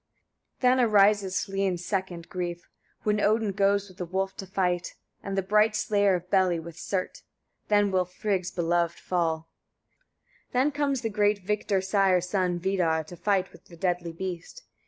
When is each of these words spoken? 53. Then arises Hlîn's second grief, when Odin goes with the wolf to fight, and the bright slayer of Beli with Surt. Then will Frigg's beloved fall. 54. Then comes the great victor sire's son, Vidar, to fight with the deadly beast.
53. 0.61 0.61
Then 0.71 0.79
arises 0.79 1.35
Hlîn's 1.45 1.85
second 1.85 2.27
grief, 2.27 2.67
when 3.03 3.21
Odin 3.21 3.51
goes 3.51 3.87
with 3.87 3.99
the 3.99 4.05
wolf 4.07 4.35
to 4.37 4.47
fight, 4.47 4.95
and 5.21 5.37
the 5.37 5.43
bright 5.43 5.75
slayer 5.75 6.15
of 6.15 6.27
Beli 6.31 6.59
with 6.59 6.75
Surt. 6.75 7.21
Then 7.67 7.91
will 7.91 8.05
Frigg's 8.05 8.49
beloved 8.49 8.97
fall. 8.97 9.47
54. 10.47 10.47
Then 10.53 10.71
comes 10.71 11.01
the 11.01 11.09
great 11.11 11.45
victor 11.45 11.81
sire's 11.81 12.27
son, 12.29 12.57
Vidar, 12.57 13.03
to 13.03 13.15
fight 13.15 13.51
with 13.51 13.65
the 13.65 13.77
deadly 13.77 14.11
beast. 14.11 14.63